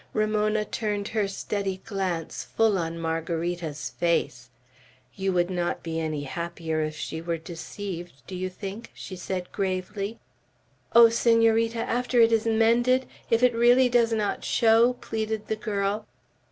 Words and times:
Ramona 0.13 0.65
turned 0.65 1.09
her 1.09 1.27
steady 1.27 1.77
glance 1.85 2.41
full 2.43 2.75
on 2.79 2.97
Margarita's 2.97 3.91
face. 3.99 4.49
"You 5.13 5.31
would 5.33 5.51
not 5.51 5.83
be 5.83 5.99
any 5.99 6.23
happier 6.23 6.81
if 6.81 6.95
she 6.97 7.21
were 7.21 7.37
deceived, 7.37 8.23
do 8.25 8.35
you 8.35 8.49
think?" 8.49 8.89
she 8.95 9.15
said 9.15 9.51
gravely. 9.51 10.17
"O 10.95 11.09
Senorita, 11.09 11.81
after 11.81 12.19
it 12.19 12.31
is 12.31 12.47
mended? 12.47 13.05
If 13.29 13.43
it 13.43 13.53
really 13.53 13.89
does 13.89 14.11
not 14.11 14.43
show?" 14.43 14.93
pleaded 14.93 15.45
the 15.45 15.55
girl. 15.55 16.07